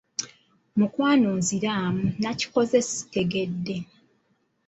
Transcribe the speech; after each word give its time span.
"Mukwano 0.79 1.29
nziriraamu, 1.39 2.05
nakikoze 2.21 2.77
sitegedde." 2.89 3.75